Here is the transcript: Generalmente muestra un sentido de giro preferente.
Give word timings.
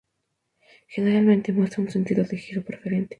Generalmente 0.87 1.53
muestra 1.53 1.83
un 1.83 1.91
sentido 1.91 2.23
de 2.23 2.35
giro 2.35 2.63
preferente. 2.63 3.09